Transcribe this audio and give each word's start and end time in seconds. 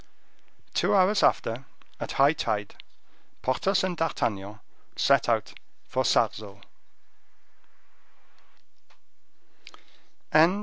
Two 0.73 0.95
hours 0.95 1.21
after, 1.21 1.65
at 1.99 2.13
high 2.13 2.33
tide, 2.33 2.73
Porthos 3.43 3.83
and 3.83 3.95
D'Artagnan 3.95 4.59
set 4.95 5.29
out 5.29 5.53
for 5.85 6.03
Sarzeau. 6.03 6.59